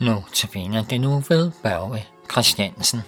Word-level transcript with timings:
Nu 0.00 0.24
tabiner 0.34 0.84
det 0.84 1.00
nu 1.00 1.22
ved 1.28 1.50
Børge 1.62 2.06
Christiansen. 2.32 3.00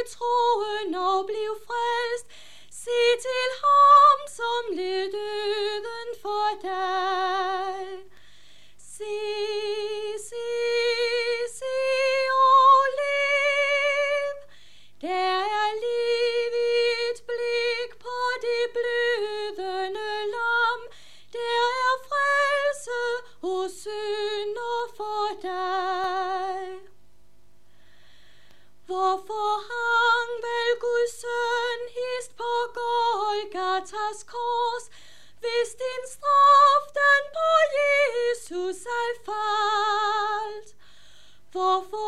Korset, 0.00 0.18
troen 0.18 0.94
og 0.94 1.26
blev 1.26 1.56
frelst. 1.66 2.26
Se 2.70 3.00
til 3.20 3.46
ham, 3.62 4.18
som 4.28 4.76
led 4.76 5.12
døden 5.12 6.08
for 6.22 6.60
dig. 6.62 7.19
Golgatas 33.90 34.24
kors, 34.24 34.84
hvis 35.40 35.70
din 35.80 36.02
straf 36.14 36.84
den 36.98 37.24
på 37.36 37.50
Jesus 37.74 38.78
er 39.00 39.12
faldt? 39.26 40.68
Hvorfor 41.52 41.99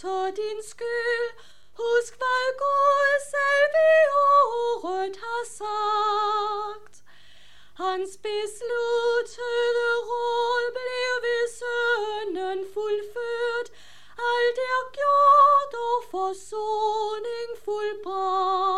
for 0.00 0.30
din 0.40 0.60
skyld. 0.70 1.28
Husk, 1.78 2.12
hvad 2.20 2.46
Gud 2.62 3.12
selv 3.34 3.74
i 3.94 3.98
året 4.26 5.16
har 5.24 5.44
sagt. 5.60 6.94
Hans 7.82 8.10
besluttede 8.26 9.90
råd 10.10 10.64
blev 10.78 11.12
ved 11.26 11.44
sønnen 11.58 12.60
fuldført. 12.74 13.68
Alt 14.32 14.58
er 14.74 14.82
gjort 14.98 15.72
og 15.88 15.98
forsoning 16.10 17.50
fuldbragt. 17.64 18.77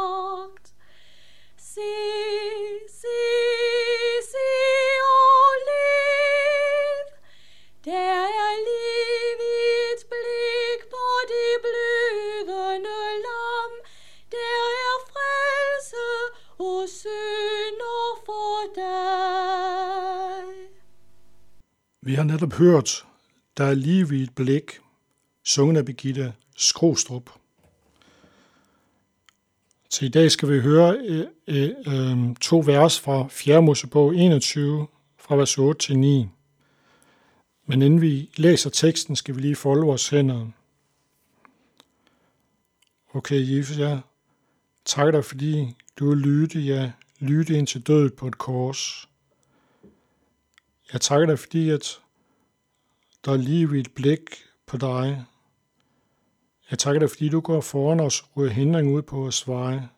Har 22.20 22.24
netop 22.24 22.52
hørt, 22.52 23.06
der 23.56 23.64
er 23.64 23.74
lige 23.74 24.10
ved 24.10 24.18
et 24.18 24.34
blik, 24.34 24.80
sunget 25.44 25.76
af 25.76 25.84
Birgitte 25.84 26.34
Skrostrup. 26.56 27.30
Til 29.90 30.06
i 30.06 30.10
dag 30.10 30.30
skal 30.30 30.50
vi 30.50 30.60
høre 30.60 30.96
øh, 30.98 31.26
øh, 31.46 31.70
øh, 31.86 32.36
to 32.40 32.62
vers 32.66 33.00
fra 33.00 33.26
4. 33.30 33.62
Mosebog 33.62 34.16
21, 34.16 34.86
fra 35.18 35.36
vers 35.36 35.58
8 35.58 35.86
til 35.86 35.98
9. 35.98 36.28
Men 37.66 37.82
inden 37.82 38.00
vi 38.00 38.30
læser 38.36 38.70
teksten, 38.70 39.16
skal 39.16 39.36
vi 39.36 39.40
lige 39.40 39.56
folde 39.56 39.86
vores 39.86 40.08
hænder. 40.08 40.46
Okay, 43.14 43.56
Jesus, 43.56 43.78
jeg 43.78 44.00
takker 44.84 45.10
dig, 45.10 45.24
fordi 45.24 45.76
du 45.98 46.10
er 46.10 46.14
lydig, 46.14 46.66
ja, 46.66 46.92
lydig 47.18 47.58
ind 47.58 47.66
til 47.66 47.86
dødet 47.86 48.14
på 48.14 48.26
et 48.26 48.38
kors. 48.38 49.08
Jeg 50.92 51.00
takker 51.00 51.26
dig, 51.26 51.38
fordi 51.38 51.70
at 51.70 52.00
der 53.24 53.32
er 53.32 53.36
liv 53.36 53.72
et 53.72 53.94
blik 53.94 54.20
på 54.66 54.76
dig. 54.76 55.24
Jeg 56.70 56.78
takker 56.78 57.00
dig, 57.00 57.10
fordi 57.10 57.28
du 57.28 57.40
går 57.40 57.60
foran 57.60 58.00
os 58.00 58.20
og 58.20 58.28
rydder 58.36 58.50
hindring 58.50 58.94
ud 58.94 59.02
på 59.02 59.16
vores 59.16 59.48
veje. 59.48 59.88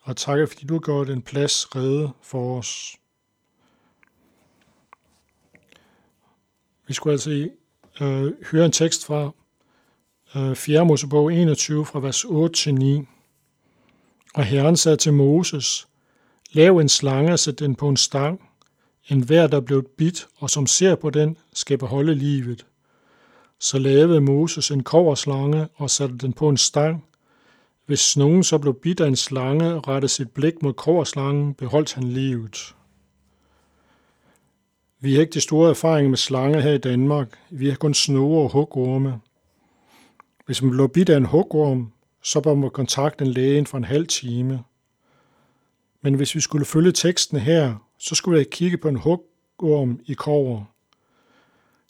Og 0.00 0.16
takker 0.16 0.46
fordi 0.46 0.66
du 0.66 0.74
har 0.74 0.80
gjort 0.80 1.10
en 1.10 1.22
plads 1.22 1.76
redde 1.76 2.12
for 2.22 2.58
os. 2.58 2.96
Vi 6.86 6.94
skulle 6.94 7.12
altså 7.12 7.48
øh, 8.00 8.32
høre 8.50 8.66
en 8.66 8.72
tekst 8.72 9.06
fra 9.06 9.30
øh, 10.36 10.56
4. 10.56 10.84
Mosebog 10.84 11.32
21 11.32 11.86
fra 11.86 12.00
vers 12.00 12.24
8 12.24 12.54
til 12.54 12.74
9. 12.74 13.02
Og 14.34 14.44
Herren 14.44 14.76
sagde 14.76 14.96
til 14.96 15.12
Moses, 15.12 15.88
Lav 16.52 16.78
en 16.78 16.88
slange 16.88 17.32
og 17.32 17.38
sæt 17.38 17.58
den 17.58 17.74
på 17.74 17.88
en 17.88 17.96
stang. 17.96 18.50
En 19.08 19.20
hver, 19.20 19.46
der 19.46 19.60
blev 19.60 19.88
bidt, 19.98 20.28
og 20.36 20.50
som 20.50 20.66
ser 20.66 20.94
på 20.94 21.10
den, 21.10 21.36
skal 21.52 21.78
beholde 21.78 22.14
livet. 22.14 22.66
Så 23.60 23.78
lavede 23.78 24.20
Moses 24.20 24.70
en 24.70 24.82
koverslange 24.82 25.68
og 25.74 25.90
satte 25.90 26.18
den 26.18 26.32
på 26.32 26.48
en 26.48 26.56
stang. 26.56 27.04
Hvis 27.86 28.16
nogen 28.16 28.44
så 28.44 28.58
blev 28.58 28.74
bidt 28.74 29.00
af 29.00 29.06
en 29.06 29.16
slange 29.16 29.74
og 29.74 29.88
rettede 29.88 30.12
sit 30.12 30.30
blik 30.30 30.62
mod 30.62 30.72
koverslangen, 30.72 31.54
beholdt 31.54 31.94
han 31.94 32.04
livet. 32.04 32.74
Vi 35.00 35.14
har 35.14 35.20
ikke 35.20 35.32
de 35.32 35.40
store 35.40 35.70
erfaringer 35.70 36.08
med 36.08 36.18
slanger 36.18 36.60
her 36.60 36.72
i 36.72 36.78
Danmark. 36.78 37.38
Vi 37.50 37.68
har 37.68 37.76
kun 37.76 37.94
snore 37.94 38.42
og 38.42 38.52
hugorme. 38.52 39.20
Hvis 40.46 40.62
man 40.62 40.70
bliver 40.70 40.86
bidt 40.86 41.08
af 41.08 41.16
en 41.16 41.24
hugorm, 41.24 41.92
så 42.22 42.40
bør 42.40 42.54
man 42.54 42.70
kontakte 42.70 43.24
en 43.24 43.30
læge 43.30 43.50
inden 43.50 43.66
for 43.66 43.78
en 43.78 43.84
halv 43.84 44.06
time. 44.06 44.64
Men 46.04 46.14
hvis 46.14 46.34
vi 46.34 46.40
skulle 46.40 46.64
følge 46.64 46.92
teksten 46.92 47.38
her, 47.38 47.74
så 47.98 48.14
skulle 48.14 48.38
jeg 48.38 48.50
kigge 48.50 48.78
på 48.78 48.88
en 48.88 48.96
hugorm 48.96 50.00
i 50.06 50.14
kover. 50.14 50.64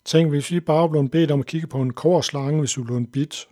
Tænk, 0.05 0.29
hvis 0.29 0.51
vi 0.51 0.59
bare 0.59 0.89
blev 0.89 1.09
bedt 1.09 1.31
om 1.31 1.39
at 1.39 1.45
kigge 1.45 1.67
på 1.67 1.81
en 1.81 1.93
koverslange, 1.93 2.59
hvis 2.59 2.77
vi 2.77 2.83
blev 2.83 2.97
en 2.97 3.07
bit. 3.07 3.47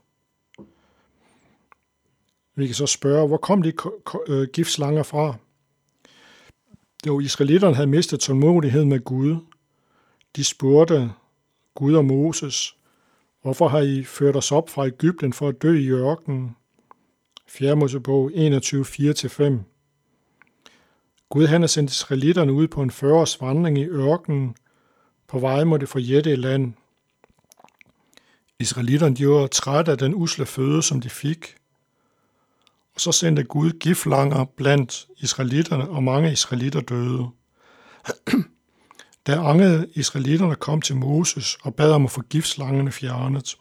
Vi 2.55 2.65
kan 2.65 2.75
så 2.75 2.85
spørge, 2.85 3.27
hvor 3.27 3.37
kom 3.37 3.61
de 3.61 3.73
øh, 4.27 4.47
giftslanger 4.53 5.03
fra? 5.03 5.35
jo 7.07 7.19
israelitterne 7.19 7.75
havde 7.75 7.89
mistet 7.89 8.19
tålmodighed 8.19 8.85
med 8.85 8.99
Gud. 8.99 9.35
De 10.35 10.43
spurgte 10.43 11.11
Gud 11.75 11.93
og 11.93 12.05
Moses, 12.05 12.75
hvorfor 13.41 13.67
har 13.67 13.79
I 13.79 14.03
ført 14.03 14.35
os 14.35 14.51
op 14.51 14.69
fra 14.69 14.87
Ægypten 14.87 15.33
for 15.33 15.47
at 15.47 15.61
dø 15.61 15.79
i 15.79 15.89
ørkenen? 15.89 16.55
4. 17.47 17.75
Mosebog 17.75 18.31
21, 18.33 18.83
4-5 18.83 19.72
Gud 21.33 21.47
han 21.47 21.61
har 21.61 21.67
sendt 21.67 21.91
israelitterne 21.91 22.53
ud 22.53 22.67
på 22.67 22.81
en 22.81 22.91
40-års 22.91 23.41
vandring 23.41 23.77
i 23.77 23.85
ørkenen, 23.85 24.55
på 25.27 25.39
vej 25.39 25.63
mod 25.63 25.79
det 25.79 25.89
forjætte 25.89 26.35
land. 26.35 26.73
Israelitterne 28.59 29.15
de 29.15 29.27
var 29.27 29.47
trætte 29.47 29.91
af 29.91 29.97
den 29.97 30.15
usle 30.15 30.45
føde, 30.45 30.83
som 30.83 31.01
de 31.01 31.09
fik. 31.09 31.55
Og 32.95 33.01
så 33.01 33.11
sendte 33.11 33.43
Gud 33.43 33.71
giftlanger 33.71 34.45
blandt 34.45 35.07
israelitterne, 35.17 35.89
og 35.89 36.03
mange 36.03 36.31
israelitter 36.31 36.81
døde. 36.81 37.29
Da 39.27 39.35
angede 39.35 39.89
israelitterne 39.93 40.55
kom 40.55 40.81
til 40.81 40.95
Moses 40.95 41.57
og 41.63 41.75
bad 41.75 41.91
om 41.91 42.05
at 42.05 42.11
få 42.11 42.21
giftslangerne 42.21 42.91
fjernet. 42.91 43.57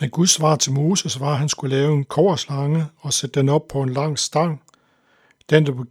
Men 0.00 0.10
Guds 0.10 0.30
svar 0.30 0.56
til 0.56 0.72
Moses 0.72 1.20
var, 1.20 1.32
at 1.32 1.38
han 1.38 1.48
skulle 1.48 1.76
lave 1.76 1.94
en 1.94 2.04
korslange 2.04 2.86
og 2.96 3.12
sætte 3.12 3.40
den 3.40 3.48
op 3.48 3.68
på 3.68 3.82
en 3.82 3.88
lang 3.88 4.18
stang. 4.18 4.62
Den, 5.50 5.66
der 5.66 5.72
blev 5.72 5.86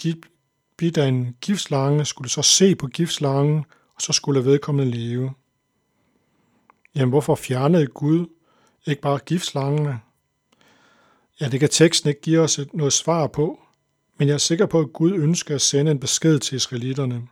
bidt 0.78 0.98
af 0.98 1.08
en 1.08 1.36
giftslange, 1.42 2.06
skulle 2.06 2.30
så 2.30 2.42
se 2.42 2.76
på 2.76 2.88
giftslangen, 2.88 3.66
og 3.96 4.02
så 4.02 4.14
skulle 4.14 4.46
vedkommende 4.46 4.92
leve. 4.92 5.34
Jamen, 6.96 7.10
hvorfor 7.10 7.36
fjernede 7.36 7.88
Gud 7.88 8.28
ikke 8.86 9.02
bare 9.02 9.20
giftslangene? 9.20 10.00
Ja, 11.42 11.50
det 11.50 11.60
kan 11.60 11.70
teksten 11.70 12.10
ikke 12.10 12.22
give 12.22 12.40
os 12.40 12.60
noget 12.74 12.94
svar 12.94 13.28
på, 13.28 13.60
men 14.18 14.28
jeg 14.28 14.34
er 14.34 14.38
sikker 14.38 14.66
på, 14.66 14.80
at 14.80 14.94
Gud 14.94 15.12
ønsker 15.12 15.56
at 15.56 15.62
sende 15.62 15.92
en 15.92 16.00
besked 16.00 16.40
til 16.40 16.56
israelitterne. 16.56 17.28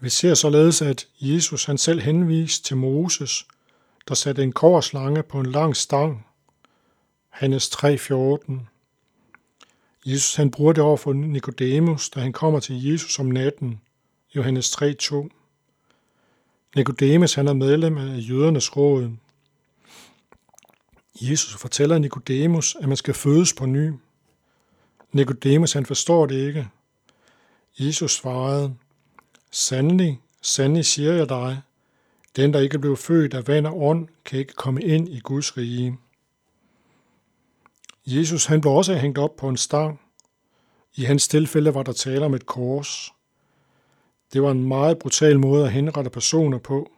Vi 0.00 0.08
ser 0.08 0.34
således, 0.34 0.82
at 0.82 1.06
Jesus 1.20 1.64
han 1.64 1.78
selv 1.78 2.00
henviste 2.00 2.64
til 2.64 2.76
Moses, 2.76 3.46
der 4.08 4.14
satte 4.14 4.42
en 4.42 4.52
korslange 4.52 5.22
på 5.22 5.40
en 5.40 5.46
lang 5.46 5.76
stang. 5.76 6.26
Hannes 7.28 7.68
3:14. 7.68 8.68
Jesus 10.06 10.34
han 10.34 10.50
bruger 10.50 10.72
det 10.72 10.82
over 10.82 10.96
for 10.96 11.12
Nikodemus, 11.12 12.10
da 12.10 12.20
han 12.20 12.32
kommer 12.32 12.60
til 12.60 12.84
Jesus 12.84 13.18
om 13.18 13.26
natten. 13.26 13.80
Johannes 14.36 14.70
3:2. 14.70 15.28
Nikodemus 16.76 17.34
han 17.34 17.48
er 17.48 17.52
medlem 17.52 17.98
af 17.98 18.18
jødernes 18.18 18.76
råd. 18.76 19.10
Jesus 21.20 21.54
fortæller 21.54 21.98
Nikodemus, 21.98 22.76
at 22.80 22.88
man 22.88 22.96
skal 22.96 23.14
fødes 23.14 23.52
på 23.52 23.66
ny. 23.66 23.92
Nikodemus 25.12 25.72
han 25.72 25.86
forstår 25.86 26.26
det 26.26 26.46
ikke. 26.46 26.68
Jesus 27.78 28.12
svarede, 28.12 28.74
Sandelig, 29.50 30.20
sandelig 30.42 30.84
siger 30.84 31.12
jeg 31.12 31.28
dig, 31.28 31.60
den, 32.36 32.52
der 32.52 32.60
ikke 32.60 32.78
blev 32.78 32.96
født 32.96 33.34
af 33.34 33.48
vand 33.48 33.66
og 33.66 33.82
ånd, 33.82 34.08
kan 34.24 34.38
ikke 34.38 34.54
komme 34.54 34.82
ind 34.82 35.08
i 35.08 35.20
Guds 35.20 35.56
rige. 35.56 35.98
Jesus 38.06 38.44
han 38.44 38.60
blev 38.60 38.72
også 38.72 38.94
hængt 38.94 39.18
op 39.18 39.36
på 39.36 39.48
en 39.48 39.56
stang. 39.56 40.00
I 40.96 41.04
hans 41.04 41.28
tilfælde 41.28 41.74
var 41.74 41.82
der 41.82 41.92
tale 41.92 42.24
om 42.24 42.34
et 42.34 42.46
kors. 42.46 43.12
Det 44.32 44.42
var 44.42 44.50
en 44.50 44.68
meget 44.68 44.98
brutal 44.98 45.38
måde 45.38 45.64
at 45.64 45.72
henrette 45.72 46.10
personer 46.10 46.58
på. 46.58 46.92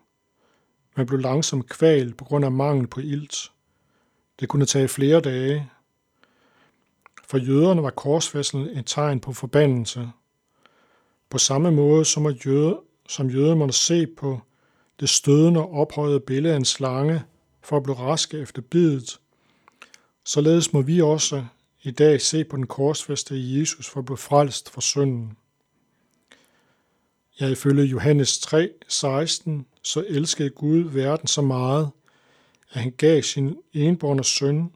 Man 0.97 1.07
blev 1.07 1.21
langsomt 1.21 1.69
kvalt 1.69 2.17
på 2.17 2.25
grund 2.25 2.45
af 2.45 2.53
mangel 2.53 2.87
på 2.87 3.01
ilt. 3.01 3.53
Det 4.41 4.49
kunne 4.49 4.67
tage 4.67 4.89
flere 4.89 5.21
dage. 5.21 5.71
For 7.25 7.39
jøderne 7.39 7.83
var 7.83 7.91
korsfæstelsen 7.91 8.79
et 8.79 8.87
tegn 8.87 9.21
på 9.21 9.33
forbandelse. 9.33 10.09
På 11.31 11.39
samme 11.39 11.71
måde 11.71 12.05
som, 12.05 12.27
at 12.27 12.47
jøde, 12.47 12.81
som 13.09 13.31
jøder 13.31 13.55
måtte 13.55 13.75
se 13.75 14.07
på 14.07 14.41
det 15.05 15.11
stødende 15.11 15.61
og 15.61 15.73
ophøjede 15.73 16.21
billede 16.21 16.55
af 16.55 16.57
en 16.57 16.65
slange 16.65 17.23
for 17.63 17.77
at 17.77 17.83
blive 17.83 17.99
raske 17.99 18.39
efter 18.39 18.63
bidet. 18.63 19.21
Således 20.25 20.73
må 20.73 20.83
vi 20.83 21.01
også 21.01 21.45
i 21.83 21.91
dag 21.91 22.21
se 22.21 22.45
på 22.45 22.57
den 22.57 22.67
korsfæstede 22.67 23.61
Jesus 23.61 23.89
for 23.89 24.01
at 24.01 24.07
blive 24.07 24.17
frelst 24.17 24.71
for 24.71 24.81
synden. 24.81 25.37
Ja, 27.41 27.49
ifølge 27.49 27.85
Johannes 27.85 28.39
3, 28.39 28.71
16, 28.89 29.67
så 29.83 30.05
elskede 30.09 30.51
Gud 30.51 30.79
verden 30.79 31.27
så 31.27 31.43
meget, 31.43 31.91
at 32.73 32.81
han 32.81 32.91
gav 32.97 33.23
sin 33.23 33.57
enborne 33.73 34.25
søn, 34.25 34.71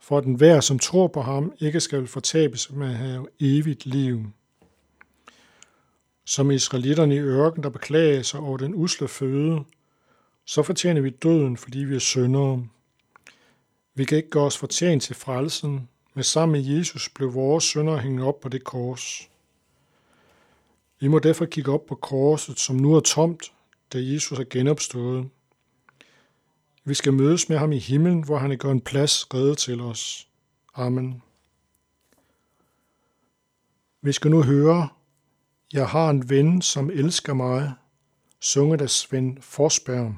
for 0.00 0.18
at 0.18 0.24
den 0.24 0.34
hver, 0.34 0.60
som 0.60 0.78
tror 0.78 1.06
på 1.06 1.22
ham, 1.22 1.52
ikke 1.60 1.80
skal 1.80 2.06
fortabes 2.06 2.70
med 2.70 2.88
at 2.88 2.96
have 2.96 3.26
evigt 3.40 3.86
liv. 3.86 4.24
Som 6.30 6.50
israelitterne 6.50 7.14
i 7.14 7.18
ørken, 7.18 7.62
der 7.62 7.70
beklager 7.70 8.22
sig 8.22 8.40
over 8.40 8.56
den 8.56 8.74
usle 8.74 9.08
føde, 9.08 9.64
så 10.44 10.62
fortjener 10.62 11.00
vi 11.00 11.10
døden, 11.10 11.56
fordi 11.56 11.78
vi 11.78 11.94
er 11.94 11.98
syndere. 11.98 12.66
Vi 13.94 14.04
kan 14.04 14.16
ikke 14.16 14.30
gøre 14.30 14.44
os 14.44 14.58
fortjent 14.58 15.02
til 15.02 15.16
frelsen, 15.16 15.88
men 16.14 16.24
sammen 16.24 16.52
med 16.52 16.76
Jesus 16.76 17.08
blev 17.08 17.34
vores 17.34 17.64
synder 17.64 17.96
hængt 17.96 18.22
op 18.22 18.40
på 18.40 18.48
det 18.48 18.64
kors. 18.64 19.30
Vi 21.00 21.08
må 21.08 21.18
derfor 21.18 21.46
kigge 21.46 21.72
op 21.72 21.86
på 21.86 21.94
korset, 21.94 22.58
som 22.58 22.76
nu 22.76 22.94
er 22.94 23.00
tomt, 23.00 23.52
da 23.92 23.98
Jesus 24.00 24.38
er 24.38 24.44
genopstået. 24.50 25.28
Vi 26.84 26.94
skal 26.94 27.12
mødes 27.12 27.48
med 27.48 27.58
ham 27.58 27.72
i 27.72 27.78
himlen, 27.78 28.24
hvor 28.24 28.38
han 28.38 28.58
gør 28.58 28.70
en 28.70 28.80
plads 28.80 29.34
reddet 29.34 29.58
til 29.58 29.80
os. 29.80 30.28
Amen. 30.74 31.22
Vi 34.02 34.12
skal 34.12 34.30
nu 34.30 34.42
høre 34.42 34.88
jeg 35.72 35.88
har 35.88 36.10
en 36.10 36.30
ven, 36.30 36.62
som 36.62 36.90
elsker 36.90 37.34
mig, 37.34 37.72
sunget 38.40 38.80
af 38.80 38.90
Svend 38.90 39.36
Forsberg. 39.40 40.14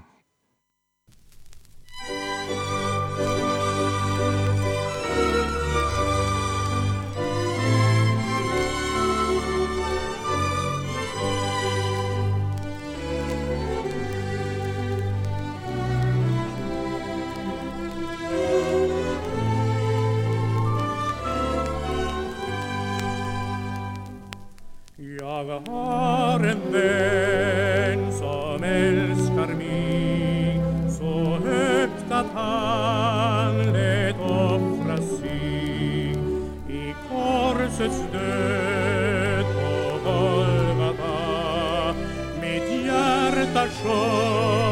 Golgata. 40.04 41.94
Mitt 42.40 42.68
hjärta 42.84 43.64
sjöng 43.68 44.71